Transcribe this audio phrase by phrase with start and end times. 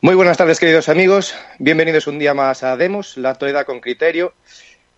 [0.00, 1.34] Muy buenas tardes, queridos amigos.
[1.58, 4.32] Bienvenidos un día más a Demos, la actualidad con criterio.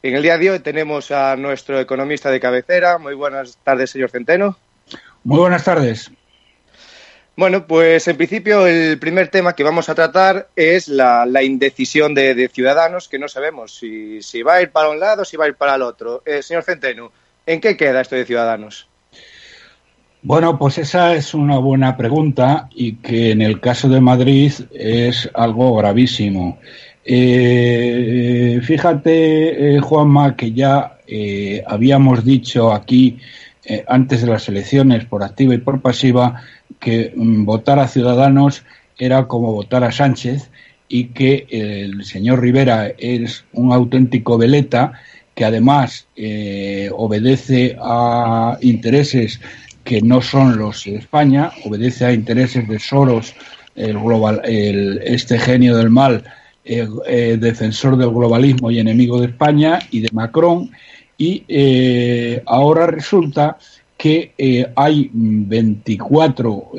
[0.03, 2.99] En el día de hoy tenemos a nuestro economista de cabecera.
[2.99, 4.59] Muy buenas tardes, señor Centeno.
[5.25, 6.11] Muy buenas tardes.
[7.35, 12.51] Bueno, pues en principio el primer tema que vamos a tratar es la, indecisión de,
[12.53, 15.49] Ciudadanos, que no sabemos si, va a ir para un lado o si va a
[15.49, 16.23] ir para el otro.
[16.27, 17.11] Eh, señor Centeno,
[17.46, 18.90] ¿en qué queda esto de Ciudadanos?
[20.23, 25.30] Bueno, pues esa es una buena pregunta y que en el caso de Madrid es
[25.32, 26.59] algo gravísimo.
[27.02, 33.18] Eh, fíjate, eh, Juanma, que ya eh, habíamos dicho aquí
[33.87, 36.43] antes de las elecciones, por activa y por pasiva,
[36.79, 38.65] que mm, votar a Ciudadanos
[38.99, 40.51] era como votar a Sánchez
[40.88, 44.93] y que el señor Rivera es un auténtico veleta
[45.34, 46.09] que además
[46.93, 49.40] obedece a intereses
[49.91, 53.35] que no son los de España, obedece a intereses de Soros,
[53.74, 56.23] el global, este genio del mal,
[56.65, 56.87] eh,
[57.41, 60.71] defensor del globalismo y enemigo de España, y de Macron,
[61.18, 63.59] y eh, ahora resulta
[63.96, 66.71] que eh, hay 24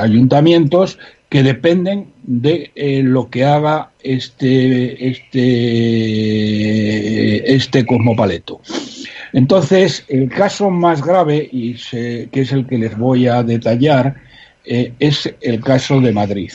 [0.00, 2.72] ayuntamientos que dependen de
[3.04, 5.38] lo que haga este, este,
[7.54, 8.60] este cosmopaleto.
[9.32, 14.16] Entonces, el caso más grave, y que es el que les voy a detallar,
[14.64, 16.52] eh, es el caso de Madrid.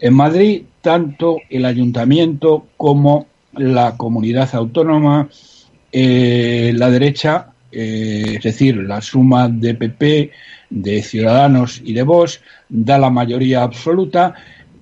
[0.00, 5.28] En Madrid, tanto el ayuntamiento como la comunidad autónoma,
[5.90, 10.30] eh, la derecha, eh, es decir, la suma de PP,
[10.70, 14.34] de Ciudadanos y de Vox, da la mayoría absoluta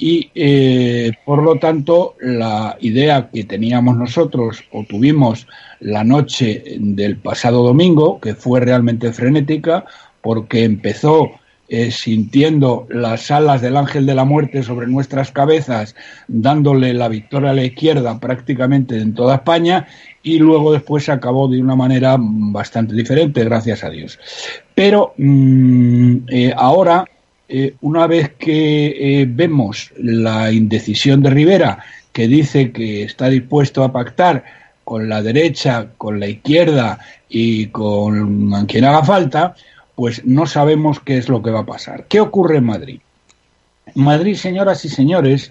[0.04, 5.46] y eh, por lo tanto la idea que teníamos nosotros o tuvimos
[5.80, 9.86] la noche del pasado domingo, que fue realmente frenética,
[10.20, 11.30] porque empezó
[11.70, 15.96] eh, sintiendo las alas del ángel de la muerte sobre nuestras cabezas,
[16.28, 19.86] dándole la victoria a la izquierda prácticamente en toda España,
[20.22, 24.18] y luego después se acabó de una manera bastante diferente, gracias a Dios.
[24.74, 27.06] Pero mm, eh, ahora
[27.48, 31.78] eh, una vez que eh, vemos la indecisión de Rivera,
[32.12, 34.44] que dice que está dispuesto a pactar
[34.82, 39.54] con la derecha, con la izquierda y con quien haga falta,
[39.94, 42.04] pues no sabemos qué es lo que va a pasar.
[42.08, 43.00] ¿Qué ocurre en Madrid?
[43.94, 45.50] En Madrid, señoras y señores,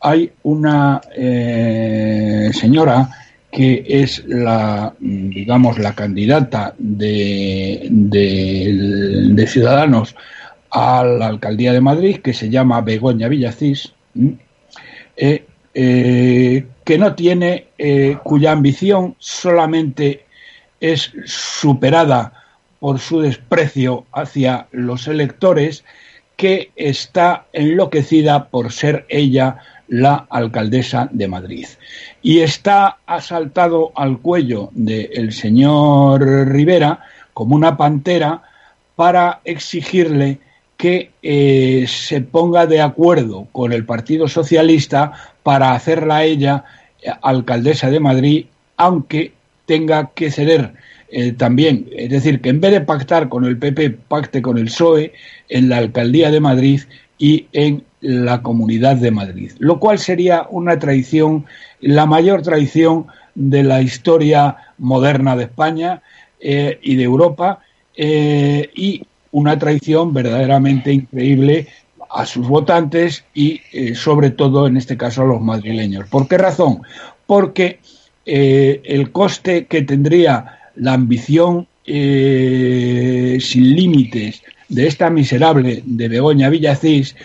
[0.00, 3.08] hay una eh, señora
[3.50, 10.14] que es la, digamos, la candidata de, de Ciudadanos
[10.72, 13.92] a la alcaldía de Madrid, que se llama Begoña Villacís,
[15.16, 15.44] eh,
[15.74, 20.24] eh, que no tiene, eh, cuya ambición solamente
[20.80, 22.32] es superada
[22.80, 25.84] por su desprecio hacia los electores,
[26.36, 31.66] que está enloquecida por ser ella la alcaldesa de Madrid.
[32.22, 37.00] Y está asaltado al cuello del señor Rivera
[37.34, 38.42] como una pantera
[38.96, 40.40] para exigirle
[40.82, 45.12] que eh, se ponga de acuerdo con el Partido Socialista
[45.44, 46.64] para hacerla ella
[47.00, 49.30] eh, alcaldesa de Madrid, aunque
[49.64, 50.72] tenga que ceder
[51.08, 54.64] eh, también, es decir, que en vez de pactar con el PP, pacte con el
[54.64, 55.12] PSOE
[55.48, 56.80] en la alcaldía de Madrid
[57.16, 61.46] y en la comunidad de Madrid, lo cual sería una traición,
[61.80, 63.06] la mayor traición
[63.36, 66.02] de la historia moderna de España
[66.40, 67.60] y de Europa,
[67.94, 71.66] y una traición verdaderamente increíble
[72.14, 76.08] a sus votantes y eh, sobre todo en este caso a los madrileños.
[76.08, 76.82] ¿Por qué razón?
[77.26, 77.80] Porque
[78.26, 86.48] eh, el coste que tendría la ambición eh, sin límites de esta miserable de Begoña
[86.48, 87.16] Villacís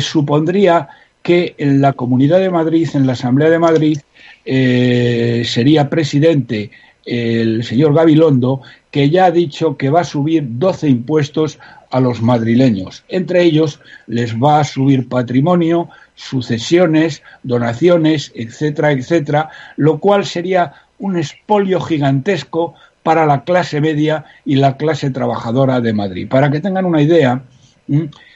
[0.00, 0.88] supondría
[1.22, 3.98] que en la Comunidad de Madrid, en la Asamblea de Madrid,
[4.44, 6.70] sería presidente
[7.10, 8.62] el señor Gabilondo,
[8.92, 11.58] que ya ha dicho que va a subir 12 impuestos
[11.90, 13.02] a los madrileños.
[13.08, 21.16] Entre ellos les va a subir patrimonio, sucesiones, donaciones, etcétera, etcétera, lo cual sería un
[21.16, 26.28] espolio gigantesco para la clase media y la clase trabajadora de Madrid.
[26.28, 27.42] Para que tengan una idea,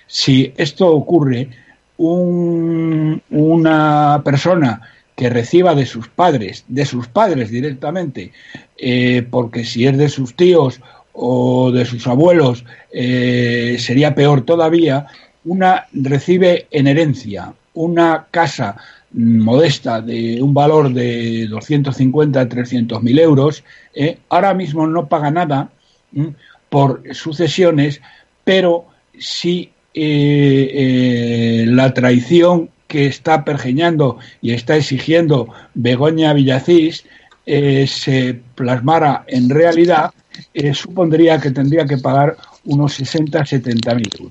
[0.08, 1.48] si esto ocurre,
[1.96, 3.20] una
[4.24, 4.80] persona
[5.16, 8.32] que reciba de sus padres, de sus padres directamente,
[8.76, 10.80] eh, porque si es de sus tíos
[11.12, 15.06] o de sus abuelos eh, sería peor todavía,
[15.44, 18.76] una recibe en herencia una casa
[19.12, 23.62] modesta de un valor de 250 a 300 mil euros,
[23.94, 25.70] eh, ahora mismo no paga nada
[26.68, 28.00] por sucesiones,
[28.44, 28.86] pero
[29.18, 37.04] si la traición que está pergeñando y está exigiendo Begoña Villacís
[37.44, 40.12] eh, se plasmara en realidad,
[40.54, 44.30] eh, supondría que tendría que pagar unos 60, 70 mil euros.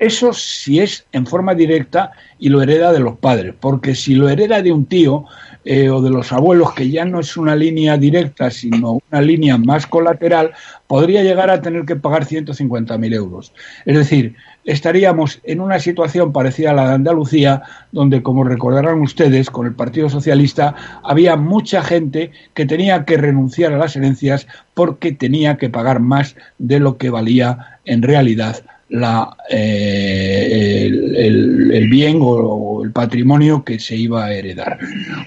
[0.00, 2.10] Eso si es en forma directa
[2.40, 5.26] y lo hereda de los padres, porque si lo hereda de un tío
[5.64, 9.56] eh, o de los abuelos, que ya no es una línea directa, sino una línea
[9.58, 10.54] más colateral,
[10.88, 13.52] podría llegar a tener que pagar 150.000 euros.
[13.86, 19.50] Es decir, estaríamos en una situación parecida a la de Andalucía, donde, como recordarán ustedes,
[19.50, 25.12] con el Partido Socialista había mucha gente que tenía que renunciar a las herencias porque
[25.12, 32.84] tenía que pagar más de lo que valía en realidad la, eh, el, bien o,
[32.84, 34.78] el patrimonio que se iba a heredar.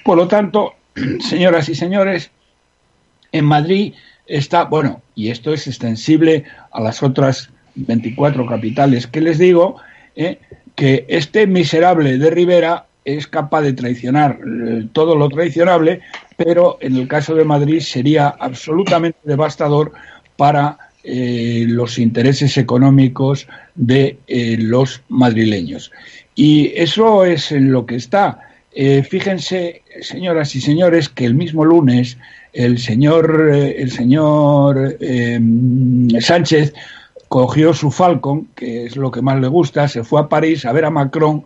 [0.03, 0.73] Por lo tanto,
[1.19, 2.31] señoras y señores,
[3.31, 3.93] en Madrid
[4.27, 9.77] está, bueno, y esto es extensible a las otras 24 capitales que les digo,
[10.16, 10.39] eh,
[10.75, 16.01] que este miserable de Rivera es capaz de traicionar eh, todo lo traicionable,
[16.38, 19.92] pero en el caso de Madrid sería absolutamente devastador
[20.38, 24.18] para eh, los intereses económicos de
[24.57, 25.92] los madrileños.
[26.33, 28.39] Y eso es en lo que está.
[29.10, 32.18] Fíjense, señoras y señores, que el mismo lunes
[32.51, 34.98] el señor, el señor
[36.19, 36.74] Sánchez
[37.27, 40.72] cogió su Falcon, que es lo que más le gusta, se fue a París a
[40.72, 41.45] ver a Macron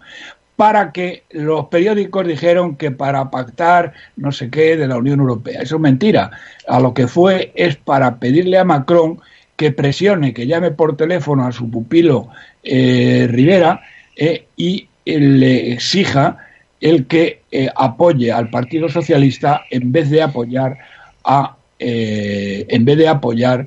[0.59, 5.61] para que los periódicos dijeron que para pactar no sé qué de la Unión Europea.
[5.61, 6.31] Eso es mentira.
[6.67, 9.21] A lo que fue es para pedirle a Macron
[9.55, 12.27] que presione, que llame por teléfono a su pupilo
[12.61, 13.81] eh, Rivera
[14.17, 16.37] eh, y le exija
[16.81, 20.77] el que eh, apoye al Partido Socialista en vez de apoyar
[21.23, 23.65] a en vez de apoyar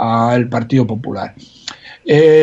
[0.00, 1.34] al Partido Popular.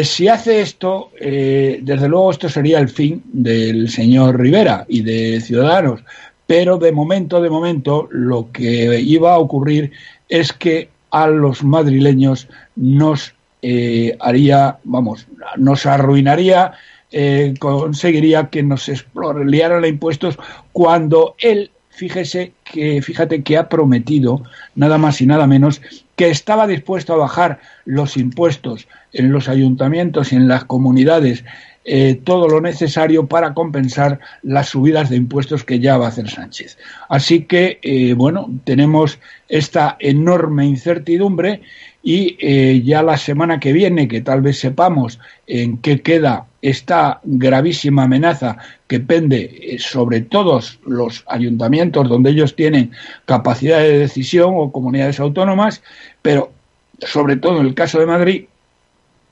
[0.03, 6.01] si hace esto, desde luego esto sería el fin del señor Rivera y de Ciudadanos,
[6.45, 9.91] pero de momento, de momento, lo que iba a ocurrir
[10.29, 15.27] es que a los madrileños nos eh, haría, vamos,
[15.57, 16.73] nos arruinaría,
[17.11, 20.37] eh, conseguiría que nos expropiaran a impuestos
[20.71, 24.43] cuando él, fíjese que, fíjate que ha prometido
[24.75, 25.81] nada más y nada menos
[26.15, 31.43] que estaba dispuesto a bajar los impuestos en los ayuntamientos y en las comunidades
[31.85, 36.29] eh, todo lo necesario para compensar las subidas de impuestos que ya va a hacer
[36.29, 36.77] Sánchez.
[37.07, 41.61] Así que, eh, bueno, tenemos esta enorme incertidumbre
[42.07, 47.19] y eh, ya la semana que viene, que tal vez sepamos en qué queda esta
[47.25, 52.91] gravísima amenaza que pende sobre todos los ayuntamientos donde ellos tienen
[53.25, 55.83] capacidad de decisión o comunidades autónomas,
[56.21, 56.53] pero
[56.99, 58.45] sobre todo en el caso de Madrid,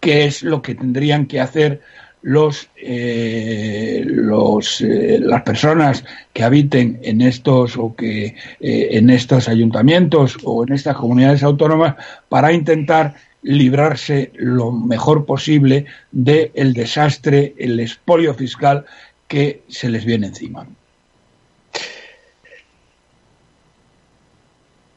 [0.02, 1.82] qué es lo que tendrían que hacer
[2.26, 6.04] los, eh, los eh, las personas
[6.34, 11.96] que habiten en estos o que eh, en estos ayuntamientos o en estas comunidades autónomas
[12.28, 13.14] para intentar
[13.44, 18.86] librarse lo mejor posible del desastre, el expolio fiscal
[19.28, 20.66] que se les viene encima.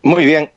[0.02, 0.50] Muy bien.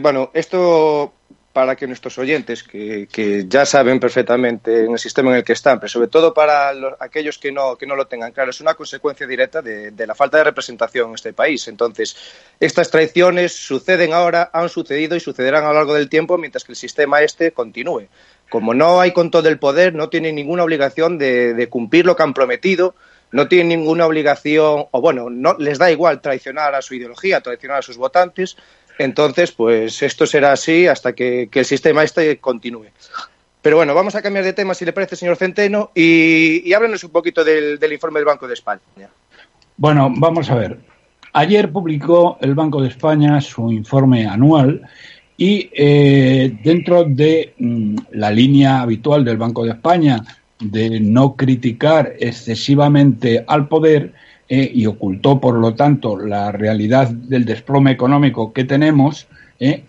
[0.00, 1.12] bueno, esto
[1.52, 5.80] para que nuestros oyentes, que, ya saben perfectamente en el sistema en el que están,
[5.80, 9.26] pero sobre todo para aquellos que no, que no lo tengan claro, es una consecuencia
[9.26, 11.66] directa de, la falta de representación en este país.
[11.66, 12.16] Entonces,
[12.60, 16.72] estas traiciones suceden ahora, han sucedido y sucederán a lo largo del tiempo mientras que
[16.72, 18.06] el sistema este continúe.
[18.48, 22.14] Como no hay con todo el poder, no tienen ninguna obligación de, de cumplir lo
[22.14, 22.94] que han prometido,
[23.32, 27.78] no tienen ninguna obligación, o bueno, no les da igual traicionar a su ideología, traicionar
[27.78, 28.56] a sus votantes,
[29.00, 32.88] entonces, pues esto será así hasta que, el sistema este continúe.
[33.62, 37.02] Pero bueno, vamos a cambiar de tema, si le parece, señor Centeno, y, y háblenos
[37.04, 38.80] un poquito del, informe del Banco de España.
[39.78, 40.78] Bueno, vamos a ver.
[41.32, 44.82] Ayer publicó el Banco de España su informe anual
[45.38, 50.22] y eh, dentro de mm, la línea habitual del Banco de España
[50.58, 54.12] de no criticar excesivamente al poder,
[54.52, 59.28] eh, y ocultó, por lo tanto, la realidad del desplome económico que tenemos,
[59.60, 59.84] eh,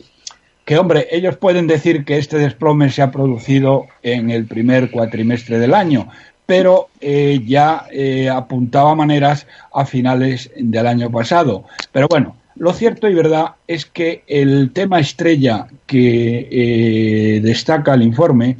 [0.65, 5.57] que, hombre, ellos pueden decir que este desplome se ha producido en el primer cuatrimestre
[5.57, 6.09] del año,
[6.45, 7.87] pero eh, ya
[8.31, 11.63] apuntaba maneras a finales del año pasado.
[11.91, 18.57] Pero bueno, lo cierto y verdad es que el tema estrella que destaca el informe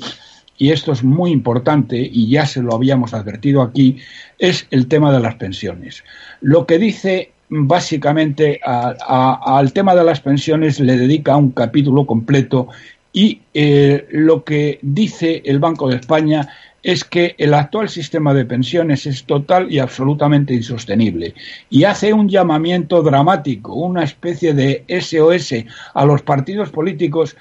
[0.61, 3.97] y esto es muy importante y ya se lo habíamos advertido aquí,
[4.41, 6.03] es el tema de las pensiones.
[6.41, 12.69] Lo que dice básicamente al tema de las pensiones le dedica un capítulo completo
[13.13, 16.47] y eh, lo que dice el Banco de España
[16.81, 21.35] es que el actual sistema de pensiones es total y absolutamente insostenible
[21.69, 27.35] y hace un llamamiento dramático, una especie de SOS a los partidos políticos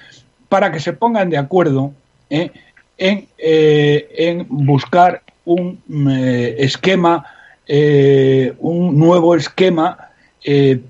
[0.49, 1.93] para que se pongan de acuerdo
[2.29, 2.51] ¿eh?
[2.97, 7.25] Eh, en, buscar un eh, esquema,
[7.67, 10.09] eh, un nuevo esquema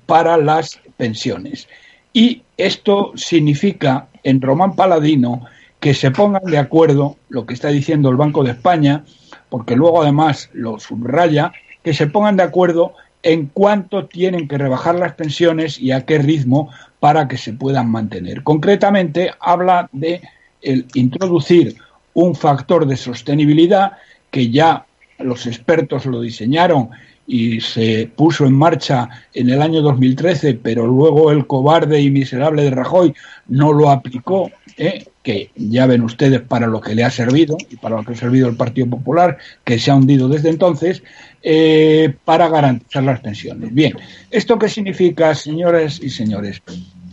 [0.06, 1.68] para las pensiones.
[2.14, 5.46] Y esto significa en Román Paladino
[5.82, 9.04] que se pongan de acuerdo, lo que está diciendo el Banco de España,
[9.50, 11.52] porque luego además lo subraya,
[11.84, 12.94] que se pongan de acuerdo
[13.24, 17.90] en cuánto tienen que rebajar las pensiones y a qué ritmo para que se puedan
[17.90, 18.44] mantener.
[18.44, 20.22] Concretamente, habla de
[20.62, 21.76] el introducir
[22.14, 23.94] un factor de sostenibilidad
[24.32, 24.86] que ya
[25.20, 26.90] los expertos lo diseñaron
[27.28, 32.64] y se puso en marcha en el año 2013, pero luego el cobarde y miserable
[32.64, 33.14] de Rajoy
[33.48, 35.06] no lo aplicó, ¿eh?
[35.24, 38.16] que ya ven ustedes para lo que le ha servido y para lo que ha
[38.16, 41.04] servido el Partido Popular, que se ha hundido desde entonces,
[41.44, 43.74] eh, para garantizar las pensiones.
[43.74, 43.94] Bien,
[44.32, 46.62] ¿esto qué significa, señores y señores?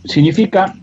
[0.05, 0.75] Significa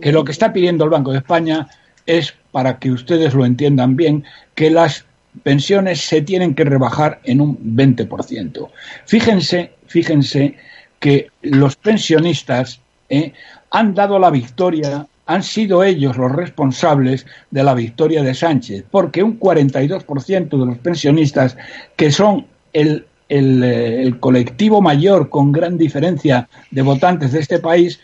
[0.00, 1.68] que lo que está pidiendo el Banco de España
[2.06, 4.24] es, para que ustedes lo entiendan bien,
[4.54, 5.06] que las
[5.42, 8.68] pensiones se tienen que rebajar en un 20%.
[9.06, 10.56] Fíjense, fíjense
[10.98, 13.32] que los pensionistas eh,
[13.70, 19.22] han dado la victoria, han sido ellos los responsables de la victoria de Sánchez, porque
[19.22, 21.56] un 42% de los pensionistas,
[21.96, 27.98] que son el, eh, el colectivo mayor con gran diferencia de votantes de este país,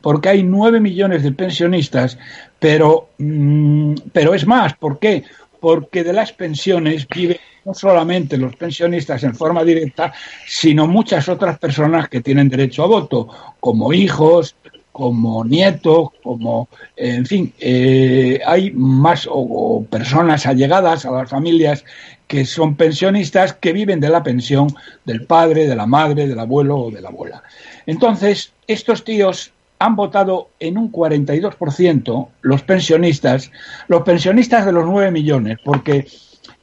[0.00, 2.18] porque hay nueve millones de pensionistas,
[2.58, 5.24] pero, mm, pero es más, ¿por qué?
[5.62, 10.12] Porque de las pensiones viven no solamente los pensionistas en forma directa,
[10.44, 13.28] sino muchas otras personas que tienen derecho a voto,
[13.60, 14.56] como hijos,
[14.90, 21.84] como nietos, como, en fin, eh, hay más o, personas allegadas a las familias
[22.26, 24.66] que son pensionistas que viven de la pensión
[25.04, 27.44] del padre, de la madre, del abuelo o de la abuela.
[27.86, 29.52] Entonces, estos tíos
[29.82, 33.50] han votado en un 42% los pensionistas,
[33.88, 36.06] los pensionistas de los 9 millones, porque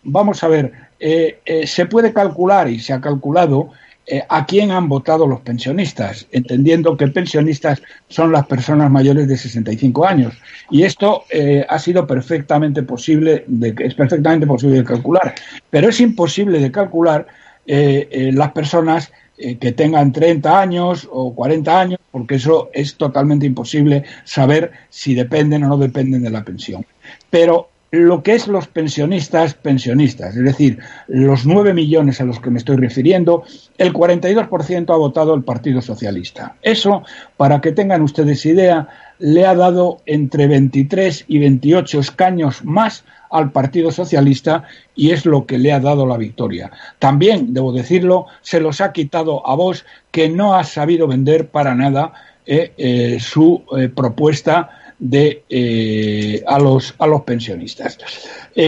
[0.03, 0.71] vamos a ver,
[1.01, 3.71] eh, eh, se puede calcular y se ha calculado
[4.07, 9.35] eh, a quién han votado los pensionistas, entendiendo que pensionistas son las personas mayores de
[9.35, 10.33] 65 años.
[10.69, 11.25] Y esto
[11.67, 15.35] ha sido perfectamente posible, de, es perfectamente posible de calcular,
[15.69, 17.27] pero es imposible de calcular
[17.65, 19.11] las personas
[19.41, 25.15] eh, que tengan 30 años o 40 años, porque eso es totalmente imposible saber si
[25.15, 26.85] dependen o no dependen de la pensión.
[27.29, 32.51] Pero lo que es los pensionistas, pensionistas, es decir, los 9 millones a los que
[32.51, 33.43] me estoy refiriendo,
[33.77, 36.57] el 42% ha votado el Partido Socialista.
[36.61, 37.03] Eso,
[37.37, 43.51] para que tengan ustedes idea, le ha dado entre 23 y 28 escaños más al
[43.51, 44.63] Partido Socialista
[44.95, 46.71] y es lo que le ha dado la victoria.
[46.99, 51.75] También, debo decirlo, se los ha quitado a vos que no ha sabido vender para
[51.75, 52.13] nada
[52.45, 57.97] eh, eh, su eh, propuesta de, a, los, a los pensionistas.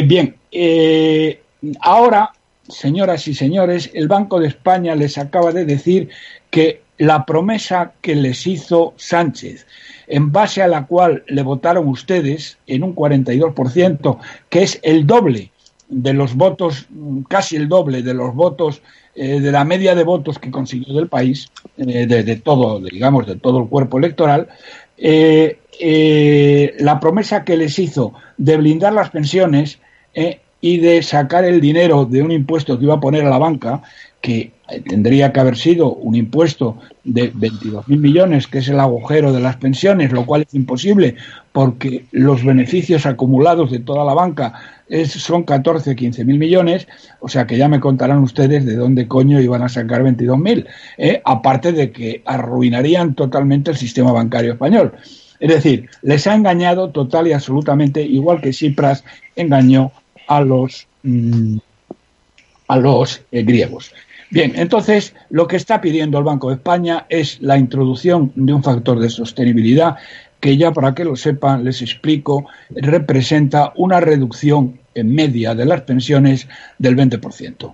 [0.06, 0.36] bien,
[1.82, 2.32] ahora,
[2.70, 6.10] señoras y señores, el Banco de España les acaba de decir
[6.50, 9.66] que la promesa que les hizo Sánchez
[10.12, 14.18] en base a la cual le votaron ustedes en un 42%,
[14.50, 15.52] que es el doble
[15.88, 16.88] de los votos,
[17.30, 18.82] casi el doble de los votos,
[19.16, 23.38] eh, de la media de votos que consiguió del país, eh, de, todo, digamos, de
[23.38, 24.50] todo el cuerpo electoral,
[24.98, 29.80] eh, la promesa que les hizo de blindar las pensiones
[30.60, 33.82] y de sacar el dinero de un impuesto que iba a poner a la banca,
[34.20, 34.52] que
[34.88, 39.58] tendría que haber sido un impuesto de 22.000 millones, que es el agujero de las
[39.58, 41.16] pensiones, lo cual es imposible
[41.52, 44.54] porque los beneficios acumulados de toda la banca
[45.06, 46.88] son 14, 15 mil millones,
[47.20, 51.22] o sea que ya me contarán ustedes de dónde coño iban a sacar 22.000, ¿eh?
[51.24, 54.94] aparte de que arruinarían totalmente el sistema bancario español.
[55.40, 59.04] Es decir, les ha engañado total y absolutamente, igual que Cipras
[59.36, 59.92] engañó
[60.28, 61.58] a los, mm,
[62.68, 63.92] a los eh, griegos.
[64.32, 68.64] Bien, entonces lo que está pidiendo el Banco de España es la introducción de un
[68.64, 69.98] factor de sostenibilidad
[70.40, 75.82] que ya para que lo sepan les explico, representa una reducción en media de las
[75.82, 76.48] pensiones
[76.78, 77.74] del 20%.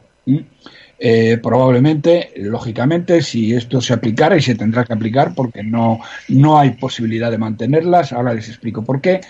[0.99, 6.57] Eh, probablemente, lógicamente, si esto se aplicara y se tendrá que aplicar porque no, no
[6.57, 9.21] hay posibilidad de mantenerlas, ahora les explico por qué,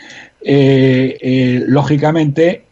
[0.42, 2.64] eh, eh, lógicamente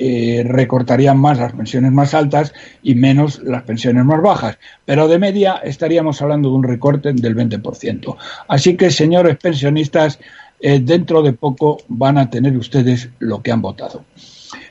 [0.46, 5.56] recortarían más las pensiones más altas y menos las pensiones más bajas, pero de media
[5.64, 8.16] estaríamos hablando de un recorte del 20%.
[8.48, 10.20] Así que, señores pensionistas,
[10.60, 14.06] dentro de poco van a tener ustedes lo que han votado.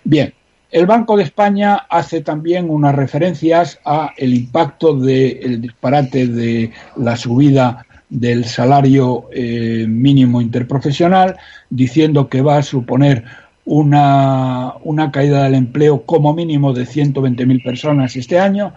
[0.02, 0.33] Bien,
[0.75, 7.16] el Banco de España hace también unas referencias a el impacto del disparate de la
[7.16, 11.37] subida del salario eh, mínimo interprofesional,
[11.71, 13.23] diciendo que va a suponer
[13.64, 14.75] una,
[15.12, 18.75] caída del empleo como mínimo de 120.000 personas este año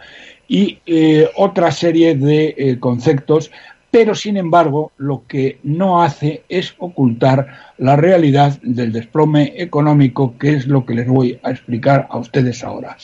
[0.48, 3.50] y eh, otra serie de eh, conceptos
[3.92, 10.54] pero sin embargo lo que no hace es ocultar la realidad del desplome económico, que
[10.54, 12.98] es lo que les voy a explicar a ustedes ahora.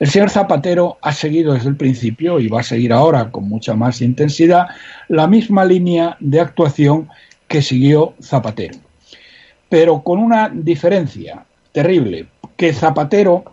[0.00, 3.74] El señor Zapatero ha seguido desde el principio y va a seguir ahora con mucha
[3.74, 4.66] más intensidad
[5.08, 7.08] la misma línea de actuación
[7.46, 8.78] que siguió Zapatero,
[9.68, 12.26] pero con una diferencia terrible,
[12.56, 13.44] que Zapatero,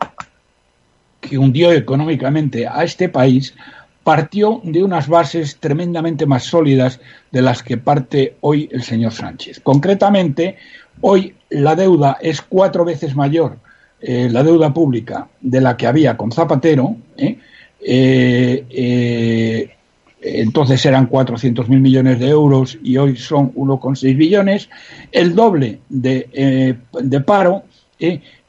[1.19, 3.53] que hundió económicamente a este país,
[4.03, 6.99] partió de unas bases tremendamente más sólidas
[7.31, 9.59] de las que parte hoy el señor Sánchez.
[9.61, 10.57] Concretamente,
[11.01, 13.57] hoy la deuda es cuatro veces mayor,
[14.01, 16.95] eh, la deuda pública, de la que había con Zapatero.
[17.17, 17.37] ¿eh?
[17.79, 19.69] Eh,
[20.23, 24.69] entonces eran 400.000 millones de euros y hoy son 1,6 billones,
[25.11, 27.63] el doble de, de paro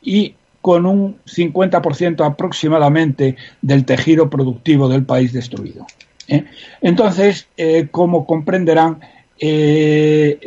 [0.02, 5.86] y con un 50% aproximadamente del tejido productivo del país destruido.
[6.28, 6.44] ¿eh?
[6.80, 9.00] Entonces, eh, como comprenderán,
[9.38, 10.38] eh,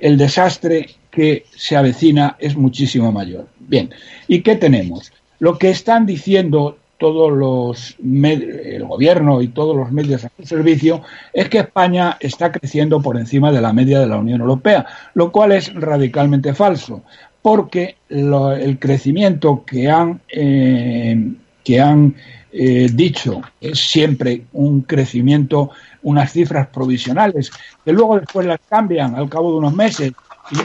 [0.00, 3.48] el, desastre que se avecina es muchísimo mayor.
[3.58, 3.90] Bien,
[4.28, 5.12] ¿y qué tenemos?
[5.40, 11.02] Lo que están diciendo todos los el gobierno y todos los medios a su servicio
[11.32, 15.30] es que España está creciendo por encima de la media de la Unión Europea, lo
[15.30, 17.02] cual es radicalmente falso
[17.46, 21.32] porque el crecimiento que han, eh,
[21.62, 22.16] que han
[22.50, 25.70] eh, dicho es siempre un crecimiento,
[26.02, 27.52] unas cifras provisionales,
[27.84, 30.12] que luego después las cambian al cabo de unos meses
[30.50, 30.56] y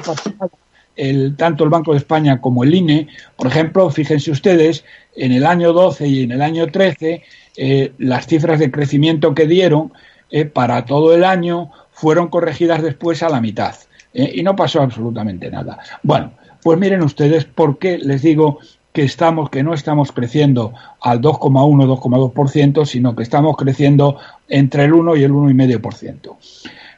[0.96, 4.84] el, tanto el Banco de España como el INE, por ejemplo, fíjense ustedes,
[5.15, 7.22] en el año 12 y en el año 13,
[7.58, 9.94] eh, las cifras de crecimiento que dieron
[10.54, 13.76] para todo el año fueron corregidas después a la mitad.
[14.13, 15.78] y no pasó absolutamente nada.
[16.04, 16.32] Bueno,
[16.63, 18.60] pues miren ustedes por qué les digo
[18.93, 24.17] que estamos, que no estamos creciendo al 2,1, 2,2%, sino que estamos creciendo
[24.50, 26.36] entre el 1 y el 1,5%.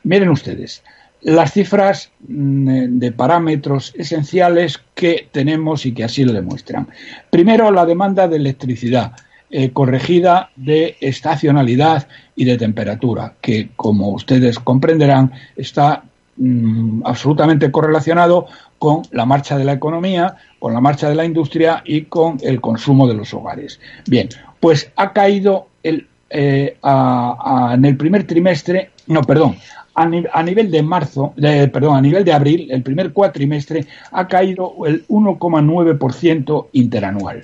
[0.03, 0.83] Miren ustedes,
[1.21, 6.87] las cifras mm, de parámetros esenciales que tenemos y que así lo demuestran.
[7.29, 9.13] Primero, la demanda de electricidad.
[9.55, 16.05] Eh, corregida de estacionalidad y de temperatura, que como ustedes comprenderán está
[16.37, 18.47] mm, absolutamente correlacionado
[18.79, 22.59] con la marcha de la economía, con la marcha de la industria y con el
[22.59, 23.79] consumo de los hogares.
[24.07, 29.55] Bien, pues ha caído el, eh, en el primer trimestre, no, perdón,
[29.95, 35.05] a, nivel de marzo, perdón, a nivel de abril, el primer cuatrimestre, ha caído el
[35.07, 37.41] 1,9% interanual.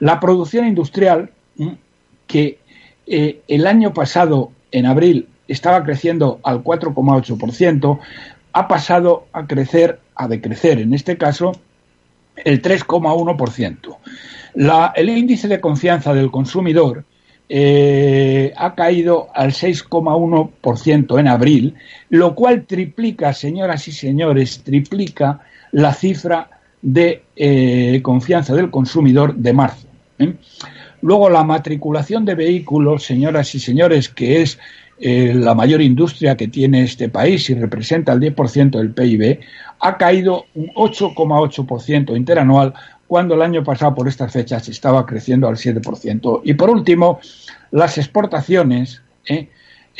[0.00, 1.30] La producción industrial,
[2.26, 2.58] que
[3.06, 7.98] eh, el año pasado, en abril, estaba creciendo al 4,8%,
[8.52, 11.52] ha pasado a crecer a decrecer, en este caso,
[12.44, 13.96] el 3,1%.
[14.96, 17.04] El índice de confianza del consumidor
[17.48, 21.74] eh, ha caído al 6,1% en abril,
[22.10, 25.40] lo cual triplica, señoras y señores, triplica
[25.72, 26.50] la cifra
[26.82, 29.86] de eh, confianza del consumidor de marzo.
[30.18, 30.34] ¿eh?
[31.00, 34.58] Luego, la matriculación de vehículos, señoras y señores, que es
[35.00, 39.40] la mayor industria que tiene este país y representa el 10% del PIB,
[39.80, 42.74] ha caído un 8,8% interanual
[43.06, 46.42] cuando el año pasado por estas fechas estaba creciendo al 7%.
[46.44, 47.20] Y por último,
[47.70, 49.48] las exportaciones, ¿eh?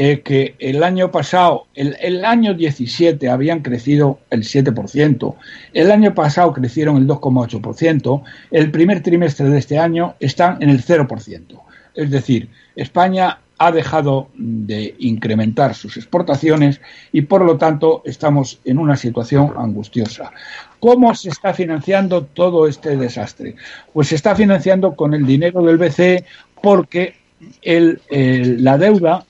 [0.01, 5.35] Eh, que el año pasado, el, el, año 17 habían crecido el 7%,
[5.73, 10.85] el año pasado crecieron el 2,8%, el primer trimestre de este año están en el
[10.85, 11.61] 0%.
[11.97, 16.81] Es decir, España ha dejado de incrementar sus exportaciones
[17.13, 20.31] y por lo tanto estamos en una situación angustiosa.
[20.79, 23.57] ¿Cómo se está financiando todo este desastre?
[23.93, 26.25] Pues se está financiando con el dinero del BCE
[26.63, 27.17] porque
[27.63, 29.27] la deuda,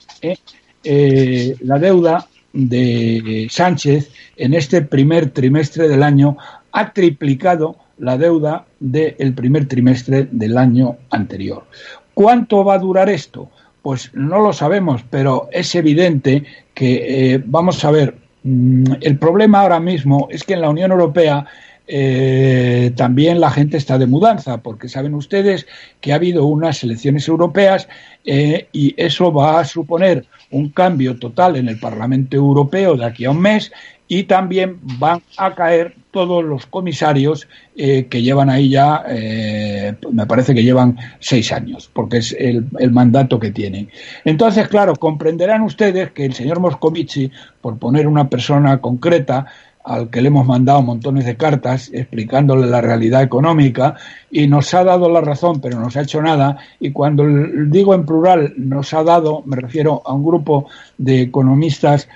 [1.61, 6.37] la deuda de Sánchez en este primer trimestre del año
[6.71, 11.65] ha triplicado la deuda del primer trimestre del año anterior.
[12.13, 13.49] ¿Cuánto va a durar esto?
[13.81, 19.61] Pues no lo sabemos, pero es evidente que, eh, vamos a ver, mm, el problema
[19.61, 21.45] ahora mismo es que en la Unión Europea
[21.91, 25.65] eh, también la gente está de mudanza, porque saben ustedes
[26.01, 27.89] que ha habido unas elecciones europeas
[28.25, 33.25] eh, y eso va a suponer un cambio total en el Parlamento Europeo de aquí
[33.25, 33.71] a un mes
[34.11, 40.25] y también van a caer todos los comisarios eh, que llevan ahí ya, eh, me
[40.25, 43.87] parece que llevan seis años, porque es el, mandato que tienen.
[44.25, 49.45] Entonces, claro, comprenderán ustedes que el señor Moscovici, por poner una persona concreta,
[49.83, 53.95] al que le hemos mandado montones de cartas explicándole la realidad económica
[54.29, 56.57] y nos ha dado la razón, pero no nos ha hecho nada.
[56.79, 57.25] Y cuando
[57.67, 60.67] digo en plural nos ha dado, me refiero a un grupo
[60.97, 62.09] de economistas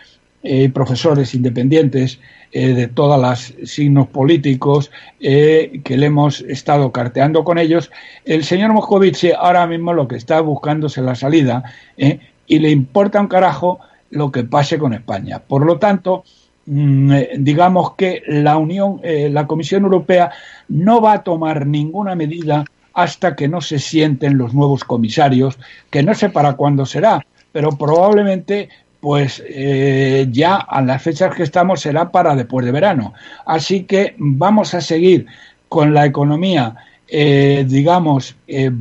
[0.46, 2.20] eh, profesores independientes
[2.52, 7.90] eh, de todos los signos políticos eh, que le hemos estado carteando con ellos,
[8.26, 11.64] el señor Moscovici ahora mismo lo que está buscándose la salida
[11.96, 13.80] y le importa un carajo
[14.10, 15.40] lo que pase con España.
[15.40, 16.26] Por lo tanto,
[16.66, 20.30] mm, digamos que la Unión, la Comisión Europea
[20.68, 25.58] no va a tomar ninguna medida hasta que no se sienten los nuevos comisarios,
[25.90, 28.68] que no sé para cuándo será, pero probablemente
[29.04, 33.14] pues eh, ya a las fechas que estamos será para después de verano.
[33.46, 35.26] Así que vamos a seguir
[35.68, 36.78] con la economía,
[37.10, 38.72] eh, digamos, eh,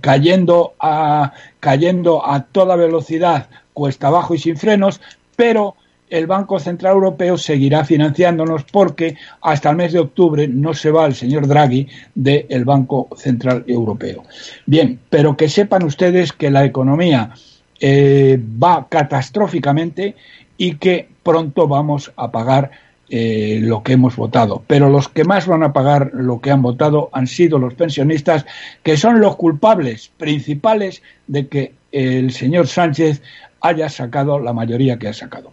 [0.00, 4.98] cayendo, a, cayendo a toda velocidad, cuesta abajo y sin frenos,
[5.36, 5.74] pero
[6.08, 11.04] el Banco Central Europeo seguirá financiándonos porque hasta el mes de octubre no se va
[11.04, 14.22] el señor Draghi del Banco Central Europeo.
[14.64, 17.34] Bien, pero que sepan ustedes que la economía
[17.80, 20.14] eh, va catastróficamente
[20.56, 22.70] y que pronto vamos a pagar
[23.08, 24.64] eh, lo que hemos votado.
[24.66, 28.46] Pero los que más van a pagar lo que han votado han sido los pensionistas,
[28.82, 33.22] que son los culpables principales de que el señor Sánchez
[33.60, 35.52] haya sacado la mayoría que ha sacado.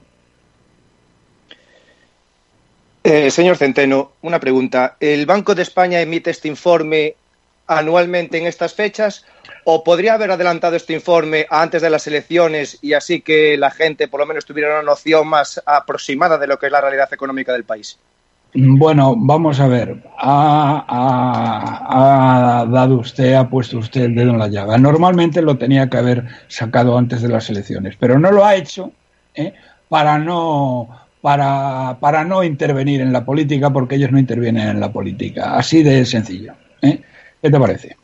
[3.03, 4.95] Eh, señor Centeno, una pregunta.
[4.99, 7.15] ¿El Banco de España emite este informe
[7.67, 9.25] anualmente en estas fechas
[9.65, 14.07] o podría haber adelantado este informe antes de las elecciones y así que la gente
[14.07, 17.53] por lo menos tuviera una noción más aproximada de lo que es la realidad económica
[17.53, 17.97] del país?
[18.55, 20.03] Bueno, vamos a ver.
[20.19, 20.85] Ha,
[22.69, 24.77] dado usted, ha puesto usted el dedo en la llaga.
[24.77, 28.91] Normalmente lo tenía que haber sacado antes de las elecciones, pero no lo ha hecho
[29.33, 29.53] ¿eh?
[29.89, 30.87] para no
[31.21, 35.55] para, para no intervenir en la política, porque ellos no intervienen en la política.
[35.55, 36.53] Así de sencillo.
[36.81, 37.01] ¿eh?
[37.43, 37.97] ¿Qué te parece?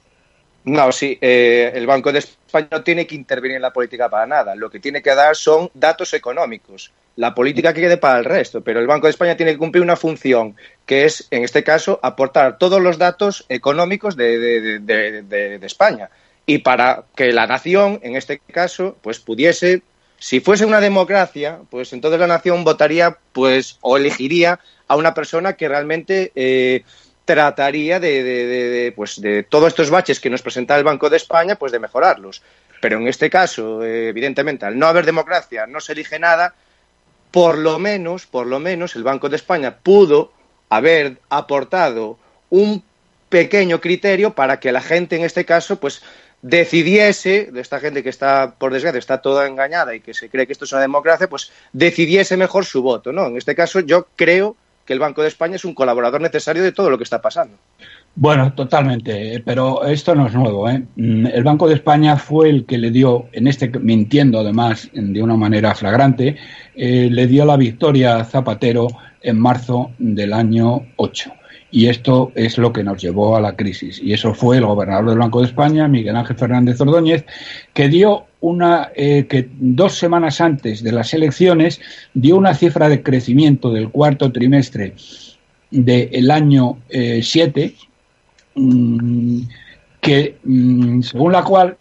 [0.65, 4.27] No, sí, eh, el Banco de España no tiene que intervenir en la política para
[4.27, 4.53] nada.
[4.53, 6.91] Lo que tiene que dar son datos económicos.
[7.15, 9.81] La política que quede para el resto, pero el Banco de España tiene que cumplir
[9.81, 16.09] una función, que es, en este caso, aportar todos los datos económicos de, de España.
[16.45, 19.83] Y para que la nación, en este caso, pues pudiese,
[20.17, 25.53] si fuese una democracia, pues entonces la nación votaría, pues, o elegiría a una persona
[25.53, 26.83] que realmente eh,
[27.29, 31.71] trataría de, pues de todos estos baches que nos presenta el Banco de España, pues
[31.71, 32.41] de mejorarlos.
[32.81, 36.55] Pero en este caso, eh, evidentemente, al no haber democracia, no se elige nada,
[37.29, 40.33] por lo menos, por lo menos, el Banco de España pudo
[40.69, 42.17] haber aportado
[42.49, 42.83] un
[43.29, 46.01] pequeño criterio para que la gente, en este caso, pues
[46.41, 50.47] decidiese, de esta gente que está, por desgracia, está toda engañada y que se cree
[50.47, 53.27] que esto es una democracia, pues decidiese mejor su voto, ¿no?
[53.27, 54.55] En este caso, yo creo
[54.89, 57.55] que el Banco de España es un colaborador necesario de todo lo que está pasando.
[58.15, 60.67] Bueno, totalmente, pero esto no es nuevo.
[60.67, 60.81] ¿eh?
[60.95, 65.21] Mm, el Banco de España fue el que le dio, en este mintiendo además de
[65.21, 66.37] una manera flagrante,
[66.75, 68.87] eh, le dio la victoria a Zapatero
[69.21, 71.33] en marzo del año 8.
[71.71, 74.01] Y esto es lo que nos llevó a la crisis.
[74.01, 77.25] Y eso fue el gobernador del Banco de España, Miguel Ángel Fernández Ordóñez,
[77.73, 81.79] que dio una eh, que dos semanas antes de las elecciones
[82.13, 84.95] dio una cifra de crecimiento del cuarto trimestre
[85.69, 87.75] del año 7, eh,
[88.55, 89.41] mm,
[90.01, 91.77] que mm, según la cual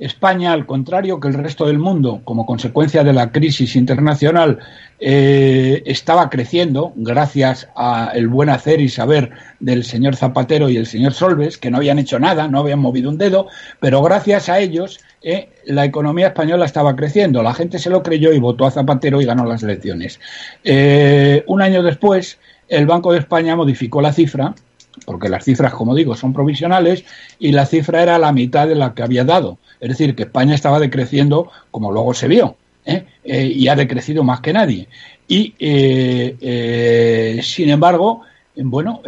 [0.00, 4.58] España, al contrario que el resto del mundo, como consecuencia de la crisis internacional,
[4.98, 11.12] eh, estaba creciendo gracias al buen hacer y saber del señor Zapatero y el señor
[11.12, 15.00] Solves, que no habían hecho nada, no habían movido un dedo, pero gracias a ellos
[15.22, 17.42] eh, la economía española estaba creciendo.
[17.42, 20.18] La gente se lo creyó y votó a Zapatero y ganó las elecciones.
[20.64, 24.54] Eh, un año después, el Banco de España modificó la cifra
[25.04, 27.04] porque las cifras, como digo, son provisionales
[27.38, 29.58] y la cifra era la mitad de la que había dado.
[29.80, 33.04] Es decir, que España estaba decreciendo, como luego se vio, ¿eh?
[33.24, 34.88] Eh, y ha decrecido más que nadie.
[35.26, 38.22] Y, eh, sin embargo,
[38.56, 39.00] bueno,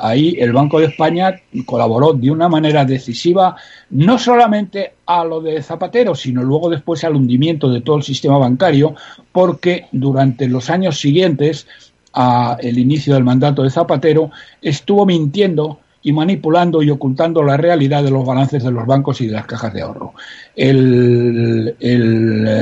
[0.00, 1.34] ahí el Banco de España
[1.66, 3.56] colaboró de una manera decisiva,
[3.90, 8.38] no solamente a lo de Zapatero, sino luego después al hundimiento de todo el sistema
[8.38, 8.94] bancario,
[9.32, 11.66] porque durante los años siguientes
[12.12, 14.30] al inicio del mandato de Zapatero
[14.62, 19.26] estuvo mintiendo y manipulando y ocultando la realidad de los balances de los bancos y
[19.26, 20.14] de las cajas de ahorro.
[20.54, 21.76] El,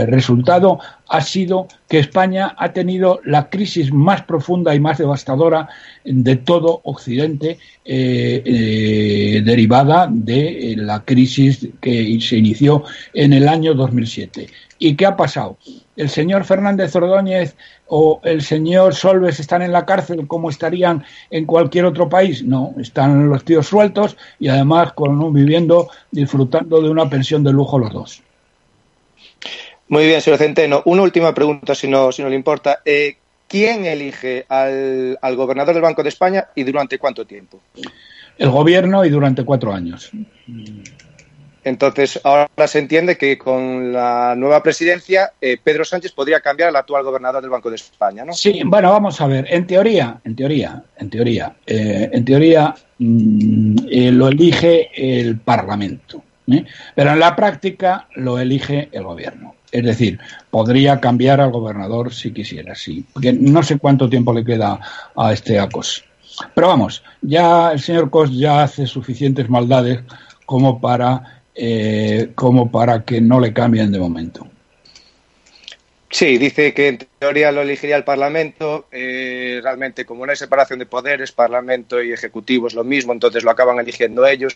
[0.09, 5.69] resultado ha sido que España ha tenido la crisis más profunda y más devastadora
[6.05, 13.75] de todo Occidente, eh, eh, derivada de la crisis que se inició en el año
[13.75, 14.49] 2007.
[14.79, 15.57] ¿Y qué ha pasado?
[15.97, 21.47] ¿El señor Fernández Ordóñez o el señor Solves están en la cárcel como estarían en
[21.47, 22.43] cualquier otro país?
[22.43, 27.79] No, están los tíos sueltos y además con, viviendo, disfrutando de una pensión de lujo
[27.79, 28.23] los dos.
[29.89, 30.83] Muy bien, señor Centeno.
[30.85, 32.81] Una última pregunta, si no, si no le importa.
[32.85, 33.17] Eh,
[33.49, 37.61] ¿Quién elige al, al gobernador del Banco de España y durante cuánto tiempo?
[38.37, 40.11] El gobierno y durante cuatro años.
[41.67, 46.77] Entonces, ahora se entiende que con la nueva presidencia, eh, Pedro Sánchez podría cambiar al
[46.77, 48.33] actual gobernador del Banco de España, ¿no?
[48.35, 49.47] Sí, bueno, vamos a ver.
[49.51, 56.23] En teoría, en teoría, en teoría, eh, en teoría mm, eh, lo elige el Parlamento,
[56.95, 59.57] pero en la práctica lo elige el gobierno.
[59.73, 64.45] Es decir, podría cambiar al gobernador si quisiera, sí, porque no sé cuánto tiempo le
[64.45, 64.79] queda
[65.17, 66.05] a este ACOS.
[66.55, 69.99] Pero vamos, ya el señor Cos ya hace suficientes maldades
[70.45, 74.47] como para eh, como para que no le cambien de momento.
[76.09, 78.87] Sí, dice que en teoría lo elegiría el Parlamento.
[78.93, 83.43] Eh, realmente, como no hay separación de poderes, Parlamento y Ejecutivo es lo mismo, entonces
[83.43, 84.55] lo acaban eligiendo ellos.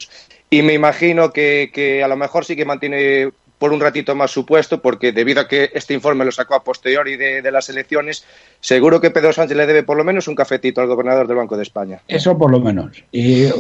[0.49, 4.31] Y me imagino que, que a lo mejor sí que mantiene por un ratito más
[4.31, 8.25] su puesto, porque debido a que este informe lo sacó a posteriori de, las elecciones,
[8.59, 11.59] seguro que Pedro Sánchez le debe por lo menos un cafetito al gobernador del Banco
[11.59, 12.01] de España.
[12.09, 13.05] Eso por lo menos.
[13.13, 13.51] Y,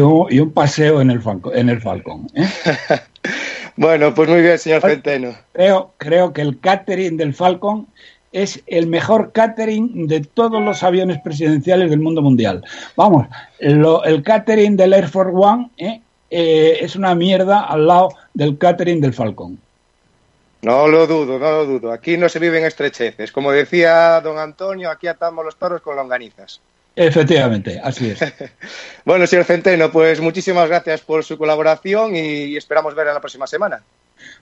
[0.00, 1.20] un, paseo en el,
[1.52, 2.26] en el Falcón.
[2.34, 2.48] ¿eh?
[3.76, 5.34] bueno, pues muy bien, señor Centeno.
[5.52, 7.86] Creo, creo que el catering del Falcon
[8.32, 12.64] es el mejor catering de todos los aviones presidenciales del mundo mundial.
[12.96, 13.26] Vamos,
[13.58, 16.00] el catering del Air Force One ¿eh?
[16.30, 19.58] Eh, es una mierda al lado del catering del Falcón.
[20.62, 21.92] No lo dudo, no lo dudo.
[21.92, 23.32] Aquí no se viven estrecheces.
[23.32, 26.60] Como decía don Antonio, aquí atamos los toros con longanizas.
[26.96, 28.20] Efectivamente, así es.
[29.04, 33.82] bueno, señor Centeno, pues muchísimas gracias por su colaboración y esperamos ver la próxima semana.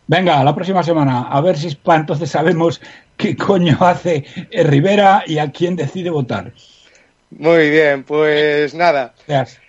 [0.08, 2.80] Venga, la próxima semana, a ver si para entonces sabemos
[3.16, 6.52] qué coño hace Rivera y a quién decide votar.
[7.30, 9.14] Muy bien, pues nada.
[9.26, 9.67] Gracias.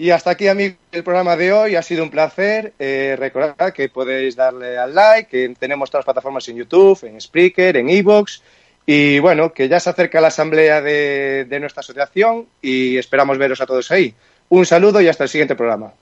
[0.00, 1.76] Y hasta aquí, amigos, el programa de hoy.
[1.76, 2.72] Ha sido un placer.
[2.78, 7.20] Eh, recordad que podéis darle al like, que tenemos todas las plataformas en YouTube, en
[7.20, 8.42] Spreaker, en Evox.
[8.86, 13.60] Y bueno, que ya se acerca la asamblea de, de nuestra asociación y esperamos veros
[13.60, 14.14] a todos ahí.
[14.48, 15.92] Un saludo y hasta el siguiente programa.